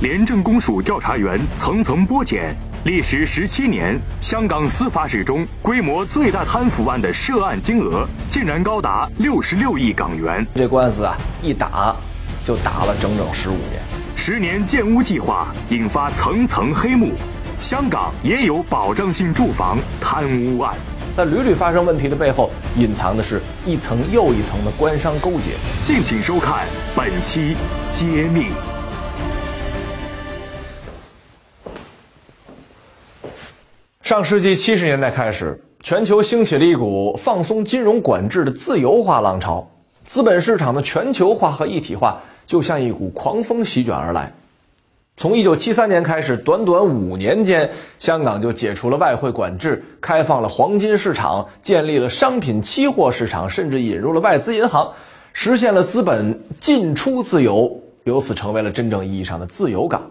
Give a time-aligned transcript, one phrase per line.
[0.00, 10.46] 廉政公署调查员层层剥茧，历时十七年，香港司法史中规模最大贪腐案的涉案金额竟然高达六十六亿港元。
[10.54, 11.94] 这官司啊，一打
[12.42, 13.82] 就打了整整十五年。
[14.16, 17.12] 十年建屋计划引发层层黑幕，
[17.58, 20.74] 香港也有保障性住房贪污案。
[21.14, 25.56] 但屡屡发生问题的背后，隐藏的是一层又一层的官商勾结。
[25.82, 27.54] 敬请收看本期
[27.90, 28.46] 揭秘。
[34.10, 39.70] 上世纪七十年代开始，全球兴起了一股放松金融管制的自由化浪潮，
[40.04, 44.32] 资本市场的全球化和一体化就像一股狂风席卷而来。
[45.16, 47.70] 从一九七三年开始，短短五年间，
[48.00, 54.92] 香港就解除了外汇管制，开放了黄金市场，建立了商品期货市场，甚至引入了外资银行，
[55.32, 60.02] 实现了资本进出自由，由此成为了真正意义上的自由港。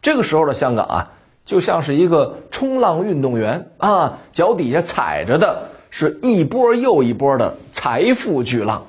[0.00, 1.10] 这个时候的香港啊，
[1.46, 8.84] 就像是一个冲浪运动员啊，脚底下踩着的是一波又一波的财富巨浪。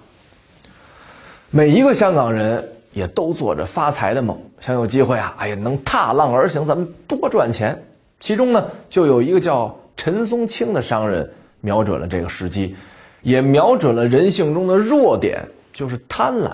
[1.49, 2.61] 每一个香港人。
[2.93, 5.35] 也都做着发财的梦，想有机会啊！
[5.37, 7.79] 哎呀，能踏浪而行，咱们多赚钱。
[8.19, 11.29] 其中呢，就有一个叫陈松青的商人，
[11.61, 12.75] 瞄准了这个时机，
[13.21, 15.39] 也瞄准了人性中的弱点，
[15.71, 16.49] 就是贪婪，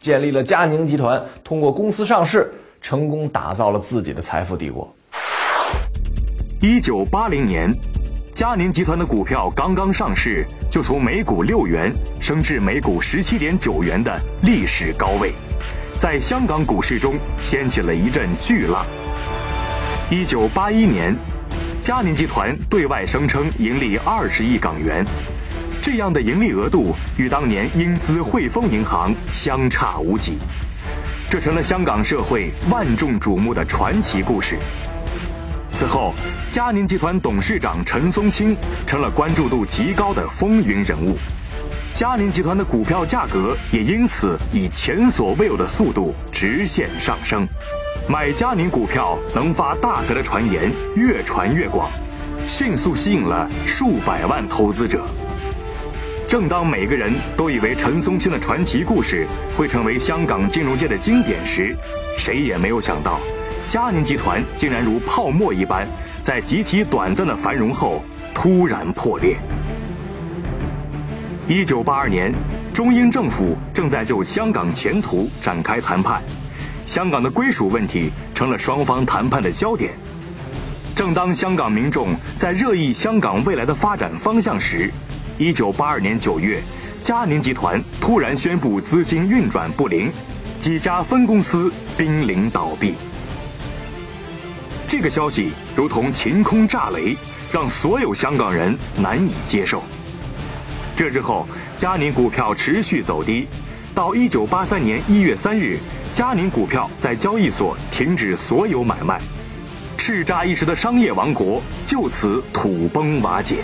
[0.00, 4.92] 建立了佳宁集团，通过公司上市，成功打造了自己的财富帝国。
[6.60, 7.70] 一九八零年，
[8.32, 15.34] 嘉宁集团的股票刚刚上市，就从每股六元升至每股十七点九元的历史高位。
[15.98, 18.86] 在香港股市中掀起了一阵巨浪。
[20.08, 21.14] 一九八一年，
[21.82, 25.04] 嘉宁集团对外声称盈利二十亿港元，
[25.82, 30.38] 这样的盈利额度与当年英资汇丰银行相差无几，
[31.28, 34.58] 这成了香港社会万众瞩目的传奇故事。
[35.78, 36.14] 此后，
[36.48, 38.56] 嘉宁集团董事长陈松青
[38.86, 41.18] 成了关注度极高的风云人物。
[41.92, 47.46] 嘉宁集团的股票价格也因此以前所未有的速度直线上升，
[48.08, 51.90] 买嘉宁股票能发大财的传言越传越广，
[52.46, 55.04] 迅速吸引了数百万投资者。
[56.26, 61.76] 正当每个人都以为陈松青的传奇故事会成为香港金融界的经典时，
[62.16, 63.20] 谁也没有想到，
[63.66, 65.84] 嘉宁集团竟然如泡沫一般，
[66.22, 68.00] 在极其短暂的繁荣后
[68.32, 69.36] 突然破裂。
[71.48, 72.32] 一九八二年，
[72.72, 76.22] 中英政府正在就香港前途展开谈判，
[76.84, 79.90] 香港的归属问题成了双方谈判的焦点。
[80.94, 84.88] 正当香港民众在热议香港未来的发展方向时，
[85.38, 86.62] 一九八二年九月，
[87.02, 90.08] 嘉宁集团突然宣布资金运转不灵，
[90.60, 92.94] 几家分公司濒临倒闭。
[94.88, 97.16] 这个消息如同晴空炸雷，
[97.52, 99.82] 让所有香港人难以接受。
[100.94, 103.48] 这之后，嘉宁股票持续走低，
[103.94, 105.78] 到一九八三年一月三日，
[106.12, 109.20] 嘉宁股票在交易所停止所有买卖，
[109.98, 113.58] 叱咤一时的商业王国就此土崩瓦解。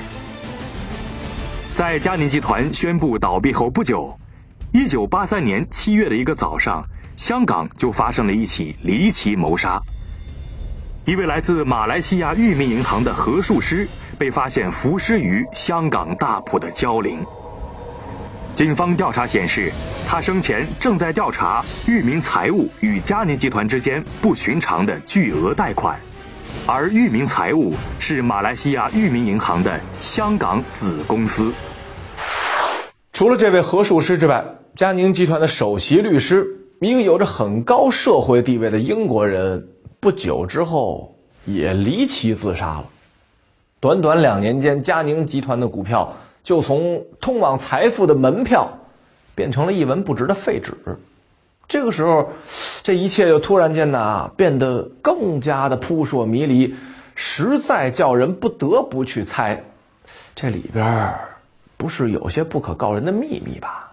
[1.72, 4.18] 在嘉宁集团宣布倒闭后不久，
[4.72, 6.84] 一九八三年七月的一个早上，
[7.16, 9.80] 香港就发生了一起离奇谋杀。
[11.04, 17.18] 一位来自马来西亚裕民银行的何术师被发现浮尸于香港大埔的蕉林。
[18.54, 19.72] 警方调查显示，
[20.06, 25.98] 他生前正在调查裕民财务与嘉宁集团之间不寻常的巨额贷款，
[26.68, 31.52] 而裕民财务是马来西亚裕民银行的香港子公司。
[33.12, 34.44] 除了这位何术师之外，
[34.76, 36.46] 嘉宁集团的首席律师，
[36.80, 39.66] 一个有着很高社会地位的英国人。
[40.02, 41.14] 不久之后，
[41.44, 42.84] 也离奇自杀了。
[43.78, 48.69] 短短两年间，嘉宁集团的股票就从通往财富的门票，
[49.32, 50.75] 变成了一文不值的废纸。
[51.69, 52.28] 这个时候，
[52.82, 56.75] 这一切就突然间呢，变得更加的扑朔迷离，
[57.14, 59.62] 实在叫人不得不去猜，
[60.34, 61.14] 这里边
[61.76, 63.93] 不是有些不可告人的秘密吧？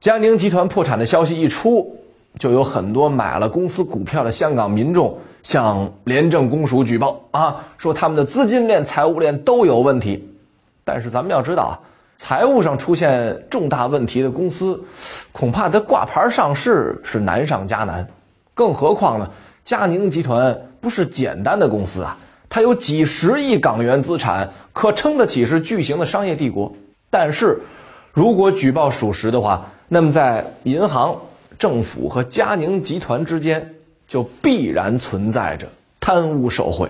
[0.00, 1.94] 嘉宁集团破产的消息一出。
[2.38, 10.26] 就有很多买了公司股票的香港民众向廉政公署举报啊，说他们的资金链、财务链都有问题。
[10.84, 11.74] 但是咱们要知道啊，
[12.16, 14.82] 财务上出现重大问题的公司，
[15.32, 18.06] 恐怕它挂牌上市是难上加难。
[18.54, 19.28] 更何况呢，
[19.64, 22.16] 嘉宁集团不是简单的公司啊，
[22.48, 26.72] 它有几十亿港元资产，可称得起是巨型的商业帝国。
[27.10, 27.60] 但是，
[28.12, 31.16] 如果举报属实的话，那么在银行。
[31.60, 33.74] 政府和嘉宁集团之间
[34.08, 35.70] 就必然存在着
[36.00, 36.88] 贪污受贿。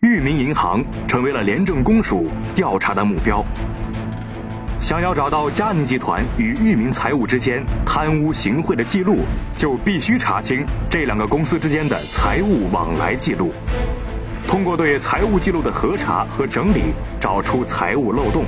[0.00, 3.42] 裕民银行成为了廉政公署调查的目标。
[4.78, 9.20] 想要找到嘉宁集团与裕民财务之间贪污行贿的记录，
[9.54, 13.54] 就必须查清这两个公司之间的财务往来记录。
[14.46, 18.44] 通过对财务记录的核查和整理，找出财务漏洞，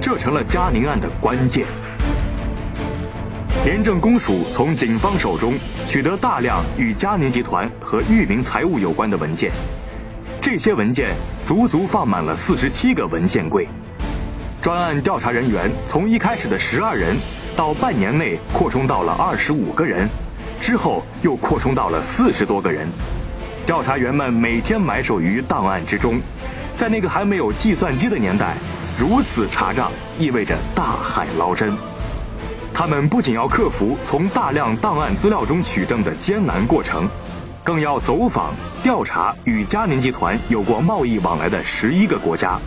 [0.00, 1.66] 这成了嘉宁案的关键。
[3.64, 5.54] 廉政公署从警方手中
[5.86, 9.52] 取得大量与嘉宁集团和裕民财务有关的文件，
[10.40, 13.68] 这些文件足足放满了四十七个文件柜。
[14.60, 17.16] 专案调查人员从一开始的十二人，
[17.54, 20.08] 到半年内扩充到了二十五个人，
[20.58, 22.88] 之后又扩充到了四十多个人。
[23.64, 26.20] 调查员们每天埋首于档案之中，
[26.74, 28.56] 在那个还没有计算机的年代，
[28.98, 31.72] 如此查账意味着大海捞针。
[32.74, 37.08] 他们不仅要克服从大量档案资料中取证的艰难过程，
[37.62, 42.58] 更要走访调查与佳宁集团有过贸易往来的十一个国家。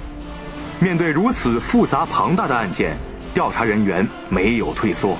[0.79, 2.95] 面对如此复杂庞大的案件，
[3.33, 5.17] 调查人员没有退缩。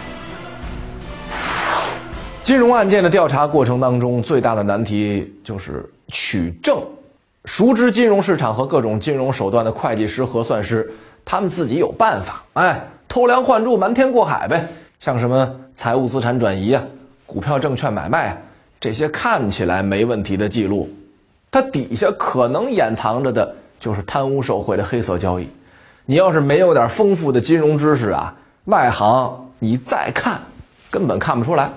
[2.43, 6.79] 金融案件的调查过程当中，最大的难题就是取证。
[7.45, 10.91] 熟知金融市场和各种金融手段的会计师、核算师，
[11.23, 14.67] 他们自己有办法，哎，偷梁换柱、瞒天过海呗。
[14.99, 16.83] 像什么财务资产转移啊、
[17.25, 18.37] 股票证券买卖啊，
[18.79, 20.89] 这些看起来没问题的记录，
[21.51, 23.55] 它底下可能掩藏着的。
[23.77, 25.47] 就是贪污受贿的黑色交易，
[26.05, 30.39] 你要是没有点丰富的金融知识啊，外行你再看
[30.89, 31.69] 根本看不出来。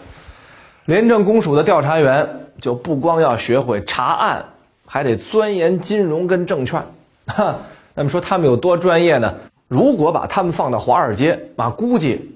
[0.87, 2.27] 廉政公署的调查员
[2.63, 4.43] 就不光要学会查案，
[4.87, 6.81] 还得钻研金融跟证券。
[7.27, 7.57] 哈，
[7.95, 9.35] 那么说他们有多专业呢？
[9.69, 12.31] 如果把他们放到华尔街，那估计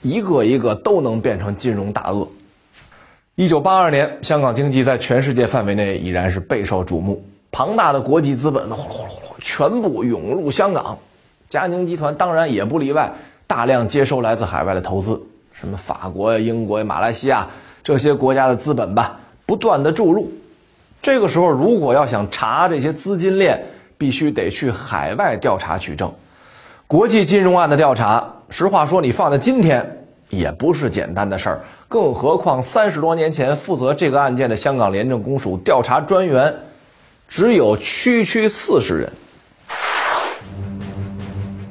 [0.00, 2.26] 一个一个都能变成金融大鳄。
[3.34, 7.22] 一九八二年，香港经济在全世界范围内已然是备受瞩目。
[7.50, 10.98] 庞大的国际资本呼呼呼全部涌入香港，
[11.46, 13.12] 嘉宁集团当然也不例外，
[13.46, 15.20] 大量接收来自海外的投资，
[15.52, 17.46] 什么法国呀、英国呀、马来西亚
[17.84, 20.30] 这些国家的资本吧，不断的注入。
[21.02, 23.62] 这个时候，如果要想查这些资金链，
[23.98, 26.10] 必须得去海外调查取证。
[26.88, 36.54] 国际金融案的调查，实话说，你放在今天也不是简单的事儿，更何况三十多年前负责这个案件的香港廉政公署调查专员。
[37.28, 39.12] 只有区区四十人。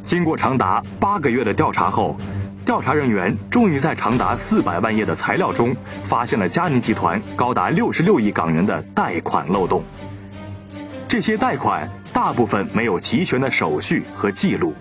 [0.03, 2.15] 经过长达八个月的调查后，
[2.63, 9.81] 调查人员终于在长达四百万页的材料中发现了嘉宁集团高达六十六亿港元的贷款漏洞。
[11.07, 14.75] 这些贷款大部分没有齐全的手续和记录，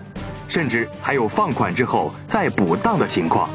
[0.47, 3.49] 甚至还有放款之后再补档的情况。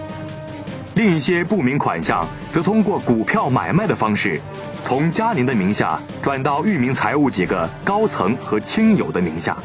[0.95, 4.41] 另一些不明款项则通过股票买卖的方式。
[4.83, 9.57] 从嘉宁的名下转到裕民财务几个高层和亲友的名下，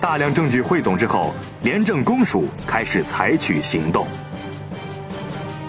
[0.00, 4.06] 大量证据汇总之后，廉政公署开始采取行动。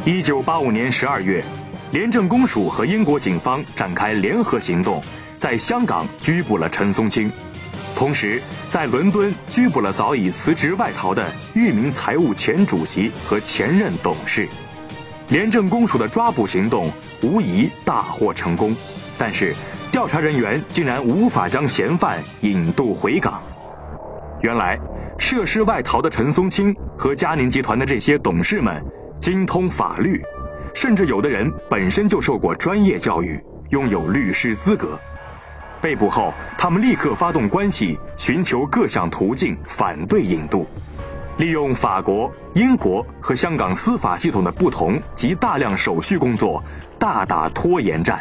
[0.05, 1.43] 一九八五年十二月，
[1.91, 5.01] 廉政公署和英国警方展开联合行动，
[5.35, 7.29] 在香港拘捕了陈松青，
[7.95, 14.47] 同时在伦敦拘捕了早已辞职外逃的裕民财务前主席和前任董事。
[15.29, 16.91] 廉政公署的抓捕行动
[17.23, 18.75] 无疑大获成功，
[19.17, 19.55] 但是
[19.91, 23.41] 调查人员竟然无法将嫌犯引渡回港。
[24.41, 24.77] 原来，
[25.17, 28.83] 涉事外逃的陈松青和嘉宁集团的这些董事们
[29.19, 30.21] 精通法律，
[30.75, 34.99] 甚至有的人本身就受过专业教育，拥有律师资格。
[35.85, 40.65] 被捕后，他们立刻发动关系，寻求各项途径反对引渡。
[41.37, 46.63] 利用法国、英国和香港司法系统的不同及大量手续工作，
[46.97, 48.19] 大打拖延战。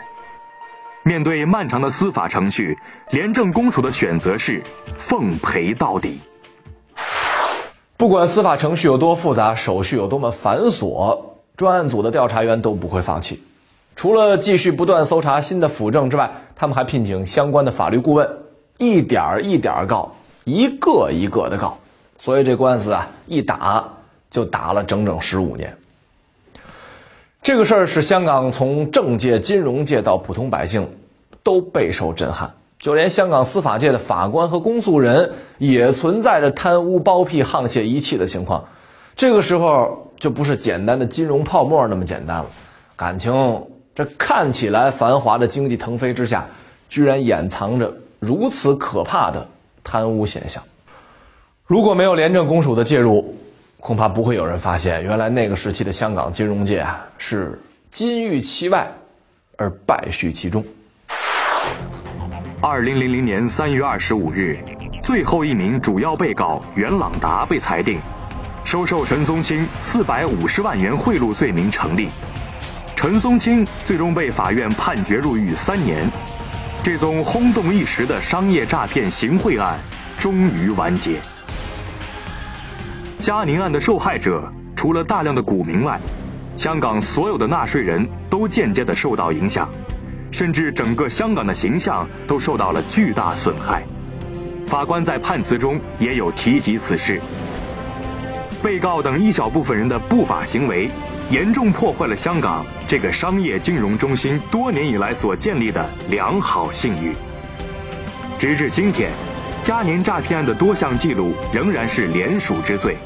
[1.04, 2.76] 面对漫长的司法程序，
[3.12, 4.62] 廉政公署的选择是
[4.98, 6.20] 奉陪到底。
[7.96, 11.18] 不管司法程序有多复杂，手续有多么繁琐，
[11.56, 13.42] 专案组的调查员都不会放弃。
[13.96, 18.28] 除了继续不断搜查新的辅证之外，他们还聘请相关的法律顾问，
[18.78, 20.12] 一点儿一点儿告，
[20.44, 21.78] 一个一个的告。
[22.18, 23.84] 所以这官司啊，一打
[24.30, 25.76] 就打了整整十五年。
[27.42, 30.88] 这个事儿使香港从政界、金融界到普通百姓
[31.42, 38.64] 都备受震撼，就连香港司法界的法官和公诉人也存在着贪污、包庇、沆瀣一气的情况。
[39.14, 42.46] 这个时候就不是简单的金融泡沫那么简单了，
[42.96, 43.32] 感情
[43.94, 46.44] 这看起来繁华的经济腾飞之下，
[46.88, 49.46] 居然掩藏着如此可怕的
[49.84, 50.62] 贪污现象。
[51.64, 53.36] 如果没有廉政公署的介入，
[53.78, 57.56] 恐怕不会有人发现，原来那个时期的香港金融界啊是
[57.92, 58.90] 金玉其外，
[59.56, 60.64] 而败絮其中。
[62.60, 64.58] 二零零零年三月二十五日，
[65.02, 68.00] 最后一名主要被告袁朗达被裁定
[68.64, 72.08] 收受陈宗清四百五十万元贿赂罪名成立，
[72.96, 76.10] 陈松青最终被法院判决入狱三年。
[76.82, 79.78] 这宗轰动一时的商业诈骗行贿案
[80.18, 81.18] 终于完结。
[83.18, 85.98] 嘉宁案的受害者除了大量的股民外，
[86.56, 89.68] 香港所有的纳税人都间接的受到影响。
[90.30, 93.84] 甚至整个香港的形象都受到了巨大损害。
[94.66, 97.20] 法官在判词中也有提及此事。
[98.60, 100.90] 被告等一小部分人的不法行为，
[101.30, 107.14] 严重破坏了香港这个商业金融中心多年以来所建立的良好信誉。
[108.38, 109.10] 直至今天，
[109.60, 112.96] 嘉年诈骗案的多项记录仍然是连署之最，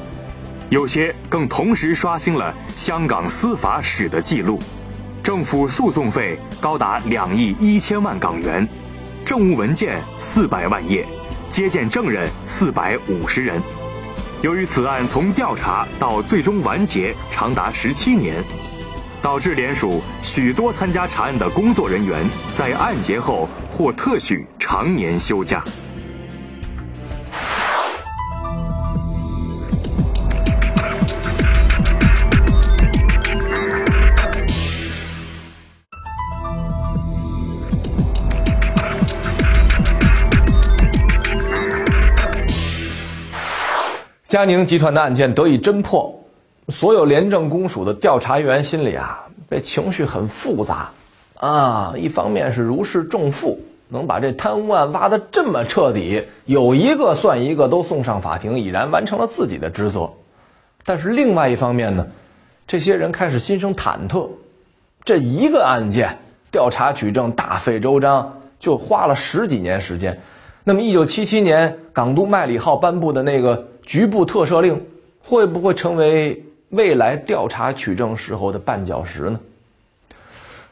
[0.69, 4.59] 有些更同时刷新了香港司法史的记录。
[5.23, 8.67] 政府诉讼费高达两亿一千万港元，
[9.23, 11.05] 证物文件四百万页，
[11.49, 13.61] 接见证人四百五十人。
[14.41, 18.41] 由于此案从调查到最终完结长达十七年，
[19.21, 25.61] 导致联署许多参加查案的工作人员在案结后或特许常年休假。
[44.29, 46.13] 嘉宁集团的案件得以侦破，
[46.67, 50.91] 所有廉政公署的调查员心里啊，这情绪很复杂，
[51.37, 60.07] 啊，一方面是如释重负，能把这贪污案挖得这么彻底，有一个算一个都送上法庭，已然完成了自己的职责；
[60.85, 62.05] 但是另外一方面呢，
[62.67, 64.29] 这些人开始心生忐忑，
[65.03, 66.15] 这一个案件
[66.51, 70.15] 调查取证大费周章，就花了十几年时间。
[70.63, 73.65] 那么，一九七七年港督麦理浩颁布的那个。
[73.89, 74.79] 局部特赦令
[75.23, 79.39] 会不会成为未来调查取证时候的绊脚石呢？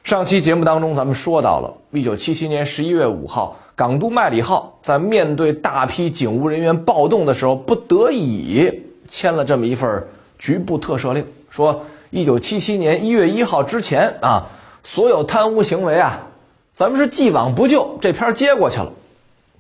[0.04, 8.72] 上期节目当中，咱们说到了，一九七七年十一月五号，港督麦理浩在面对大批警务人员暴动的时候，不得已
[9.10, 10.06] 签了这么一份
[10.38, 14.46] 局部特赦令，说一九七七年一月一号之前啊，
[14.84, 16.20] 所有贪污行为啊，
[16.72, 18.92] 咱们是既往不咎，这篇接过去了。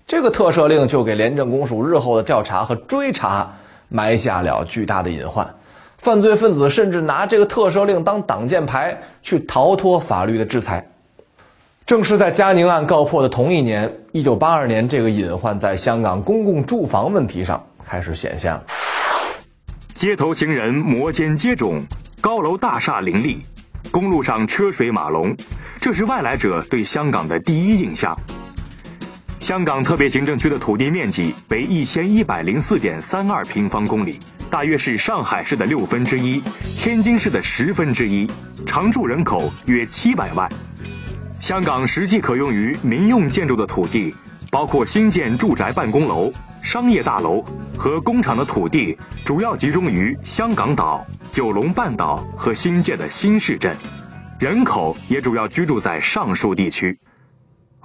[0.08, 3.54] 这个特赦令就给廉政公署日后的调查和追查
[3.90, 5.54] 埋下了巨大的隐患，
[5.98, 10.90] 犯罪分子甚至拿这个特赦令当挡箭牌去逃脱法律的制裁。
[11.86, 18.64] 正是在嘉宁案告破的同一年，一九八二年，这个隐患在香港公共住房问题上开始显现了。
[19.94, 21.82] 街头行人摩肩接踵，
[22.22, 23.42] 高楼大厦林立，
[23.92, 25.36] 公路上车水马龙，
[25.82, 28.18] 这是外来者对香港的第一印象。
[29.40, 36.42] 香港特别行政区的土地面积为一千一百零四点三二平方公里，大约是上海市的六分之一，
[36.78, 38.28] 天津市的十分之一，
[38.66, 40.50] 常住人口约七百万。
[41.40, 44.14] 香港实际可用于民用建筑的土地，
[44.52, 47.46] 包括新建住宅、办公楼、商业大楼
[47.78, 53.74] 和工厂的土地，主要集中于香港岛、九龙半岛和新界的新市镇，
[54.40, 56.98] 人口也主要居住在上述地区。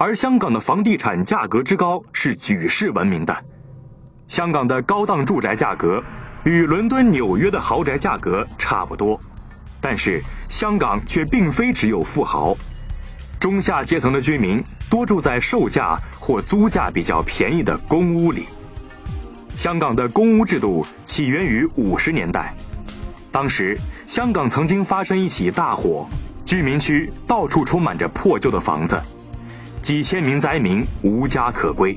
[0.05, 3.33] 而香港的房地产价格之高是举世闻名的，
[4.27, 6.03] 香港的高档住宅价格
[6.43, 9.17] 与伦敦、纽约的豪宅价格差不多，
[9.79, 12.53] 但是香港却并非只有富豪，
[13.39, 18.47] 中下阶层的居民多住在售价或租价比较便宜的公屋里。
[19.55, 22.53] 香港的公屋制度起源于五十年代，
[23.31, 26.09] 当时香港曾经发生一起大火，
[26.45, 29.01] 居民区到处充满着破旧的房子。
[29.83, 31.93] 几千名灾民无家可归，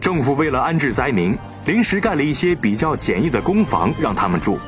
[0.00, 4.58] 政府为了安置灾民，临时盖了一些比较简易的公房让他们住，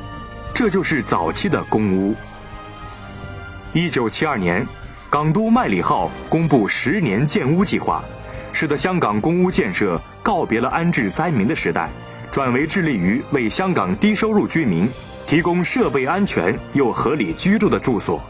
[0.53, 2.13] 这就是早期的公屋。
[3.73, 4.63] 一九七二年，
[5.09, 8.03] 港督麦理浩公布十年建屋计划，
[8.53, 11.89] 使得香港公屋建设告别了安置灾民的时代，
[12.29, 14.87] 转为致力于为香港低收入居民
[15.25, 18.23] 提供设备安全又合理居住的住所。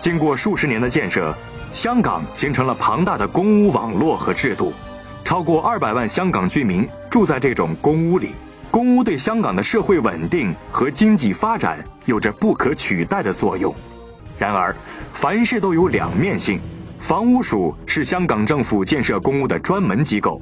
[0.00, 1.34] 经过数十年的建设。
[1.72, 4.74] 香港形成了庞大的公屋网络和制度，
[5.24, 8.32] 超过二百万香港居民住在这种公屋里。
[8.70, 13.74] 公屋对香港的社会稳定和经济发展有着不可取代的作用。
[14.38, 14.74] 然而，
[15.14, 16.60] 凡事都有两面性。
[16.98, 20.40] 房屋署是香港政府建设公屋的专门机构，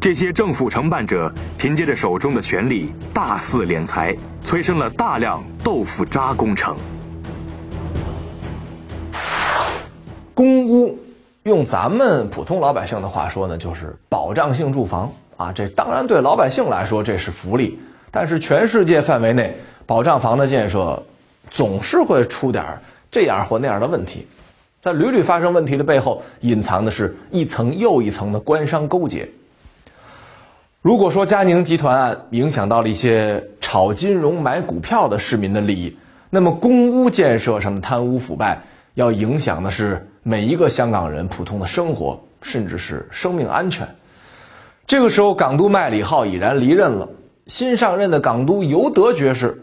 [0.00, 6.76] 这些政府承办者凭借着手中的权力大肆敛财，催生了大量豆腐渣工程。
[10.36, 10.98] 公屋，
[11.44, 15.50] 用咱们普通老百姓的话说呢，就是保障性住房啊。
[15.50, 17.78] 这当然对老百姓来说这是福利，
[18.10, 21.02] 但是全世界范围内保障房的建设
[21.50, 22.62] 总是会出点
[23.10, 24.26] 这样或那样的问题。
[24.82, 29.26] 在屡屡发生问题的背后，隐藏的是一层又一层的官商勾结。
[30.82, 35.96] 如果说佳宁集团案影响到了一些炒金融、买股票的市民的利益，
[36.28, 38.60] 那么公屋建设上的贪污腐败，
[38.92, 43.86] 要影响的是每一个香港人普通的生活，甚至是生命安全。
[44.84, 47.08] 这个时候，港督麦理浩已然离任了，
[47.46, 49.56] 新上任的港督尤德爵士，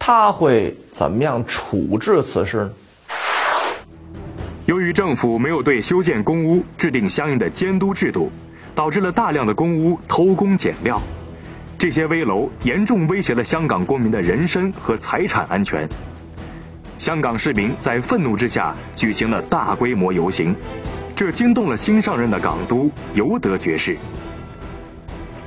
[0.00, 2.70] 他会怎么样处置此事呢？
[4.66, 8.32] 由于政府没有对修建公屋制定相应的监督制度，
[8.74, 11.00] 导致了大量的公屋偷工减料，
[11.78, 15.88] 这些危楼严重威胁了香港公民的人身和财产安全。
[17.00, 20.54] 香港市民在愤怒之下举行了大规模游行，
[21.16, 23.96] 这惊动了新上任的港督尤德爵士。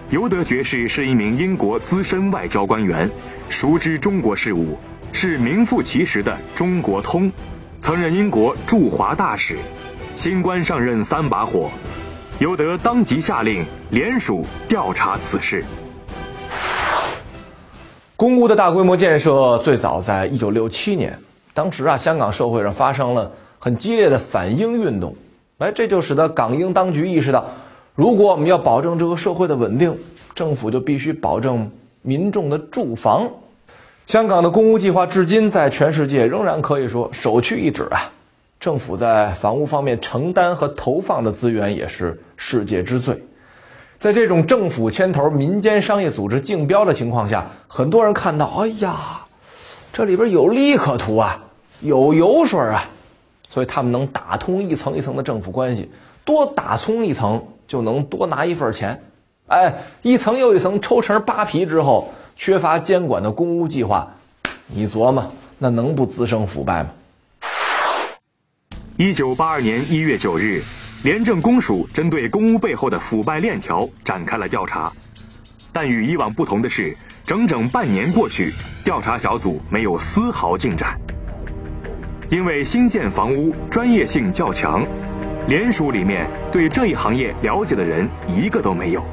[0.09, 3.07] 尤德爵士是一名英国资深外交官员，
[3.49, 4.79] 熟知中国事务，
[5.11, 7.31] 是名副其实的中国通。
[7.79, 9.55] 曾任英国驻华大使，
[10.15, 11.69] 新官上任三把火，
[12.39, 15.63] 尤德当即下令联署调查此事。
[18.15, 21.15] 公屋的大规模建设最早在一九六七年，
[21.53, 25.15] 当时啊，香港社会上发生了很激烈的反英运动，
[25.59, 27.45] 哎，这就使得港英当局意识到，
[27.95, 29.95] 如果我们要保证这个社会的稳定，
[30.33, 31.69] 政府就必须保证
[32.01, 33.29] 民众的住房。
[34.05, 38.11] 香港的公屋计划至今在全世界仍然可以说首屈一指啊！
[38.59, 43.21] 政府在房屋方面承担和投放的资源也是世界之最。
[43.95, 48.95] 在这种政府牵头、民间商业组织竞标的情况下，很多人看到，哎呀，
[49.93, 51.42] 这里边有利可图啊，
[51.83, 52.83] 有油水啊，
[53.49, 55.91] 所以他们能打通一层一层的政府关系，
[56.25, 58.99] 多打通一层就能多拿一份钱。
[59.47, 62.11] 哎，一层又一层抽成扒皮之后。
[62.35, 64.11] 缺乏监管的公屋计划，
[64.65, 66.89] 你琢磨那能不滋生腐败吗？
[68.97, 70.63] 一九八二年一月九日，
[71.03, 74.91] 廉政公署针对公屋背后的腐败链条展开了调查，
[75.71, 78.51] 但与以往不同的是，整整半年过去，
[78.83, 80.99] 调查小组没有丝毫进展。
[82.33, 84.83] 因为新建房屋专业性较强，
[85.47, 89.05] 联署里面对这一行业了解的人一个都没有。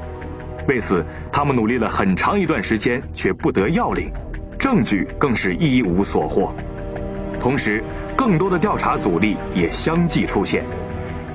[0.67, 4.11] 为此，他们努力了很长一段时间，却不得要领，
[4.59, 6.55] 证据更是一无所获。
[7.39, 7.85] 同时，
[8.17, 10.65] 更多的调查阻力也相继出现，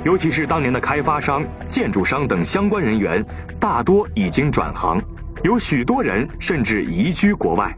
[0.04, 3.24] 尤其是当年的开发商、建筑商等相关人员，
[3.60, 5.00] 大多已经转行，
[5.44, 7.72] 有许多人甚至移居国外。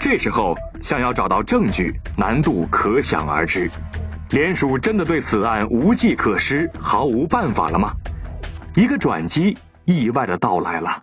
[0.00, 3.70] 这时候，想要找到证据，难度可想而知。
[4.30, 7.92] 联署真的对此案无计可施、毫无办法了吗？
[8.74, 9.56] 一个转机。
[9.84, 11.02] 意外的到来了。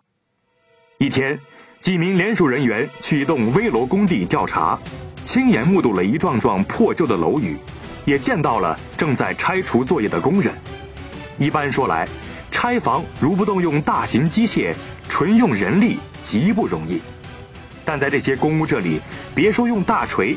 [0.98, 1.38] 一天，
[1.82, 4.80] 几名联署人员去一栋危楼工地调查，
[5.24, 7.58] 亲眼目睹了一幢幢破旧的楼宇，
[8.06, 10.54] 也见到了正在拆除作业的工人。
[11.38, 12.08] 一般说来，
[12.50, 14.74] 拆房如不动用大型机械，
[15.10, 17.02] 纯用人力极不容易。
[17.88, 19.00] 但在这些公屋这里，
[19.34, 20.36] 别说用大锤，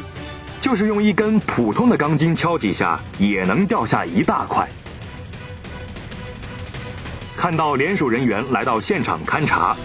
[0.60, 4.68] 就是用一根普通的钢筋敲几下，也能掉下一大块。
[7.36, 9.76] 看到联署人员来到现场勘查，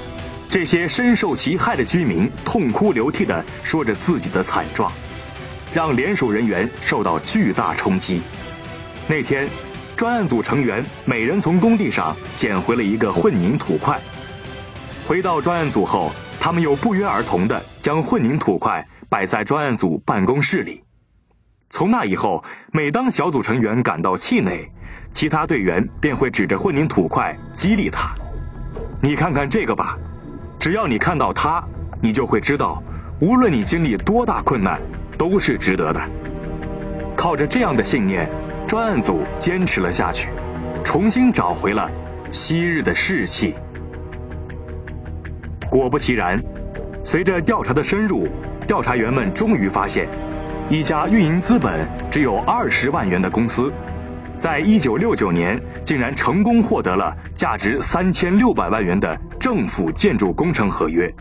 [0.48, 4.92] 这些深受其害的居民痛哭流涕地说着自己的惨状，
[5.74, 8.22] 让联署人员受到巨大冲击。
[9.08, 9.50] 那天，
[9.96, 14.00] 专案组成员每人从工地上捡回了一个混凝土块。
[15.08, 16.12] 回到专案组后，
[16.46, 20.84] 他们又不约而同地将混凝土块摆在专案组办公室里。
[21.72, 24.70] 从那以后，每当小组成员感到气馁，
[25.10, 28.14] 其他队员便会指着混凝土块激励他
[29.02, 29.98] ：“你看看这个吧，
[30.60, 31.64] 只要你看到它，
[32.00, 32.80] 你就会知道，
[33.20, 34.80] 无论你经历多大困难，
[35.18, 36.00] 都是值得的。”
[37.18, 38.30] 靠着这样的信念，
[38.68, 40.30] 专案组坚持了下去，
[40.84, 41.90] 重新找回了
[42.32, 43.56] 昔日的士气。
[45.76, 46.42] 果不其然，
[47.04, 48.30] 随着调查的深入，
[48.66, 50.08] 调查员们终于发现。
[50.70, 53.74] 一家运营资本只有二十万元的公司，
[54.38, 61.14] 在一九六九年竟然成功获得了价值三千六百万元的政府建筑工程合约。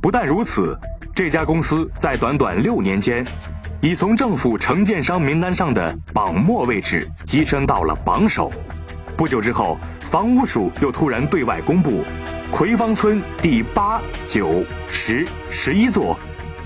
[0.00, 0.74] 不但如此，
[1.14, 3.22] 这家公司在短短六年间，
[3.82, 8.50] 已从政府承建商名单上的榜末位置跻身到了榜首。
[9.14, 12.02] 不久之后，房屋署又突然对外公布，
[12.52, 16.16] 葵芳村第八、九、十、十一座。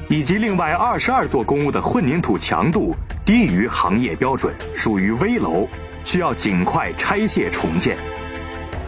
[0.09, 2.95] 以及另外二十二座公屋的混凝土强度
[3.25, 5.67] 低于行业标准，属于危楼，
[6.05, 7.97] 需要尽快拆卸重建。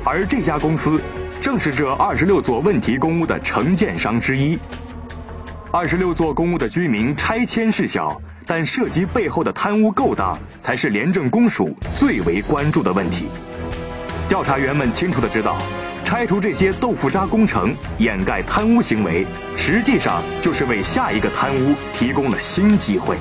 [0.05, 1.01] 而这家公司
[1.41, 4.59] 正是这二十六座问题公屋的承建商之一。
[5.73, 13.29] 二十六座公屋的居民拆迁事小，但涉及背后的贪污勾当才是廉政公署最为关注的问题。
[14.29, 15.59] 调查员们清楚的知道，
[16.09, 19.27] 拆除这些豆腐渣工程，掩盖贪污行为，
[19.59, 23.19] 实际上就是为下一个贪污提供了新机会。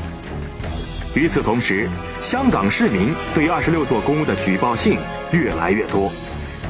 [1.13, 1.89] 与此同时，
[2.21, 4.97] 香港市民对二十六座公屋的举报信
[5.33, 6.09] 越来越多，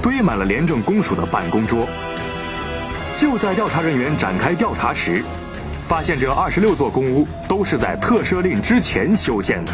[0.01, 1.88] 堆满了廉政公署的办公桌。
[3.15, 5.23] 就在调查人员展开调查时，
[5.84, 9.71] 发现这二十六座公屋都是在特赦令之前修建的。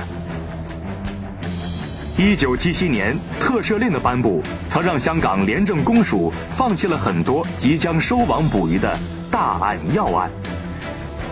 [2.16, 8.96] 一九七七年特赦令的颁布，曾让香港廉政公署放弃了很多即将收网捕鱼的
[9.32, 10.30] 大案要案。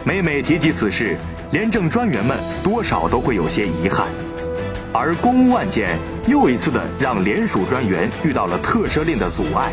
[0.04, 1.16] 每每提及此事，
[1.52, 4.08] 廉政专员们多少都会有些遗憾。
[4.92, 9.72] 而公屋案件又一次的让廉署专员遇到了特赦令的阻碍。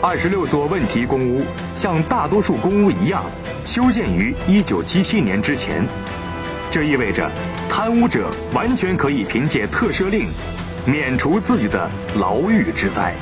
[0.00, 3.22] 二十六座问题公屋，像大多数公屋一样。
[3.66, 5.86] 修建于一九七七年之前，
[6.70, 7.30] 这意味着
[7.68, 10.26] 贪污者完全可以凭借特赦令
[10.86, 13.14] 免除自己的牢狱之灾。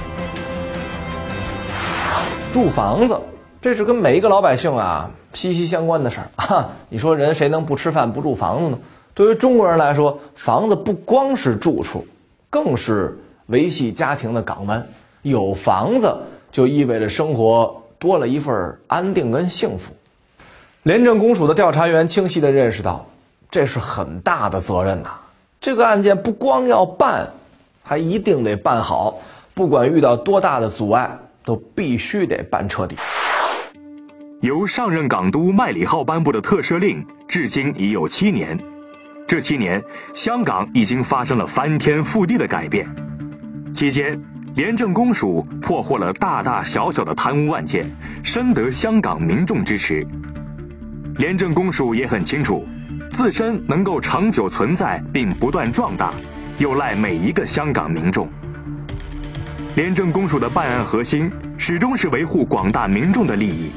[2.53, 3.19] 住房子，
[3.61, 6.69] 这是跟每一个老百姓啊息息相关的事儿 啊！
[6.89, 8.79] 你说人谁能不吃饭不住房子呢？
[9.13, 12.07] 对于中国人来说，房子不光是住处，
[12.51, 14.87] 更是维系家庭的港湾。
[15.23, 16.17] 有房子
[16.53, 19.93] 就意味着生活多了一份安定跟幸福。
[20.83, 23.07] 廉政公署的调查员清晰地认识到，
[23.55, 25.11] 这是很大的责任呐。
[25.61, 27.25] 这个案件不光要办，
[27.85, 29.17] 还一定得办好，
[29.55, 31.09] 不管遇到多大的阻碍，
[31.45, 32.97] 都必须得办彻底。
[34.41, 38.59] 由上任港督麦理浩颁布的特赦令，至今已有七年。
[39.29, 39.81] 这七年，
[40.13, 42.85] 香港已经发生了翻天覆地的改变。
[43.73, 44.21] 期间，
[44.57, 47.89] 廉政公署破获了大大小小的贪污案件，
[48.25, 50.05] 深得香港民众支持。
[51.19, 52.67] 廉政公署也很清楚，
[53.15, 56.13] 自身能够长久存在并不断壮大，
[56.59, 58.29] 有赖每一个香港民众。
[59.77, 63.71] 廉政公署的办案核心始终是维护广大民众的利益，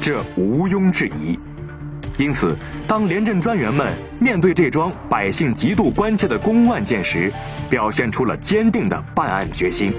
[0.00, 1.38] 这毋庸置疑。
[2.18, 2.56] 因此，
[2.88, 7.32] 当廉政专员们面对这桩百姓极度关切的公案件时，
[7.70, 9.94] 表现出了坚定的办案决心，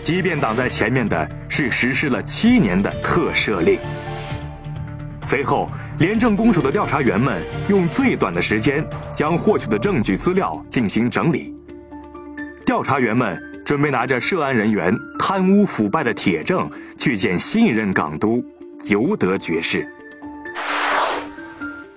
[0.00, 3.78] 即便挡在前面的是实施了七年的特赦令。
[5.24, 11.54] 随后，廉政公署的调查员们用最短的时间将获取的证据资料进行整理。
[12.66, 18.44] 调查员们准备拿着涉案人员贪污腐败的铁证去见新一任港督
[18.84, 19.88] 尤德爵士。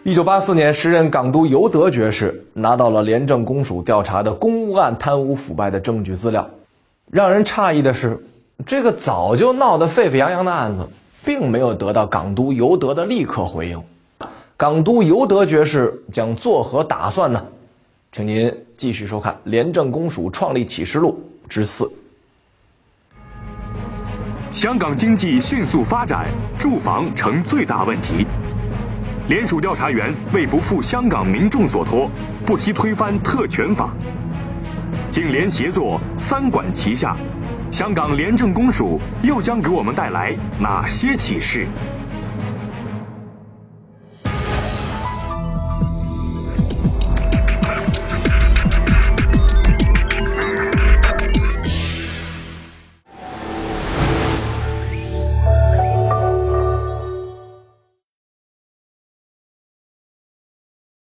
[0.03, 6.49] 一九八四年，时任港督尤德爵士拿到了廉政公署调查的公务案贪污腐败的证据资料。
[7.11, 8.17] 让人诧异的是，
[8.65, 10.87] 这个早就闹得沸沸扬扬的案子。
[11.27, 13.83] 并没有得到港督尤德的立刻回应，
[14.55, 17.45] 港督尤德爵士将作何打算呢？
[18.13, 21.83] 请您继续收看《廉政公署创立启示录之四》。
[24.51, 28.25] 香港经济迅速发展，住房成最大问题。
[29.27, 32.09] 联署调查员为不负香港民众所托，
[32.45, 33.93] 不惜推翻特权法。
[35.09, 37.17] 警联协作，三管齐下。
[37.71, 41.67] 香港廉政公署又将给我们带来哪些启示？